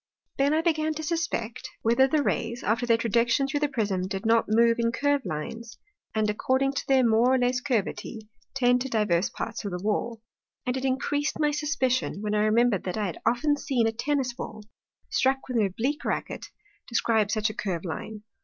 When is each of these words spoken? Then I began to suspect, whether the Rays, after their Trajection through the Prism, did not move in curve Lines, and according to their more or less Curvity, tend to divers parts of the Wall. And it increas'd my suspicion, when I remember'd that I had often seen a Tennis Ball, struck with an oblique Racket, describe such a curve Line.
Then 0.39 0.51
I 0.55 0.63
began 0.63 0.95
to 0.95 1.03
suspect, 1.03 1.69
whether 1.83 2.07
the 2.07 2.23
Rays, 2.23 2.63
after 2.63 2.87
their 2.87 2.97
Trajection 2.97 3.47
through 3.47 3.59
the 3.59 3.67
Prism, 3.67 4.07
did 4.07 4.25
not 4.25 4.47
move 4.49 4.79
in 4.79 4.91
curve 4.91 5.23
Lines, 5.25 5.77
and 6.15 6.27
according 6.27 6.71
to 6.73 6.87
their 6.87 7.07
more 7.07 7.31
or 7.35 7.37
less 7.37 7.61
Curvity, 7.61 8.27
tend 8.55 8.81
to 8.81 8.89
divers 8.89 9.29
parts 9.29 9.63
of 9.63 9.69
the 9.69 9.83
Wall. 9.83 10.19
And 10.65 10.75
it 10.75 10.85
increas'd 10.85 11.39
my 11.39 11.51
suspicion, 11.51 12.19
when 12.23 12.33
I 12.33 12.45
remember'd 12.45 12.83
that 12.85 12.97
I 12.97 13.05
had 13.05 13.21
often 13.27 13.57
seen 13.57 13.85
a 13.85 13.91
Tennis 13.91 14.33
Ball, 14.33 14.63
struck 15.11 15.47
with 15.47 15.57
an 15.57 15.67
oblique 15.67 16.03
Racket, 16.03 16.47
describe 16.87 17.29
such 17.29 17.51
a 17.51 17.53
curve 17.53 17.85
Line. 17.85 18.23